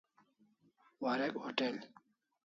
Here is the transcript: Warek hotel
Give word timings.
Warek 1.01 1.35
hotel 1.43 1.75